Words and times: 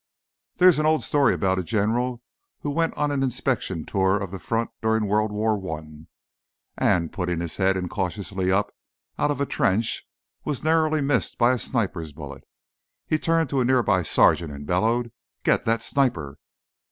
There 0.55 0.67
is 0.67 0.79
an 0.79 0.87
old 0.87 1.03
story 1.03 1.31
about 1.35 1.59
a 1.59 1.63
general 1.63 2.23
who 2.61 2.71
went 2.71 2.95
on 2.97 3.11
an 3.11 3.21
inspection 3.21 3.85
tour 3.85 4.17
of 4.17 4.31
the 4.31 4.39
front 4.39 4.71
during 4.81 5.05
World 5.05 5.31
War 5.31 5.63
I, 5.79 6.07
and, 6.75 7.13
putting 7.13 7.39
his 7.39 7.57
head 7.57 7.77
incautiously 7.77 8.51
up 8.51 8.73
out 9.19 9.29
of 9.29 9.39
a 9.39 9.45
trench, 9.45 10.03
was 10.43 10.63
narrowly 10.63 11.01
missed 11.01 11.37
by 11.37 11.51
a 11.51 11.59
sniper's 11.59 12.13
bullet. 12.13 12.45
He 13.05 13.19
turned 13.19 13.51
to 13.51 13.61
a 13.61 13.65
nearby 13.65 14.01
sergeant 14.01 14.51
and 14.51 14.65
bellowed: 14.65 15.11
"Get 15.43 15.65
that 15.65 15.83
sniper!" 15.83 16.39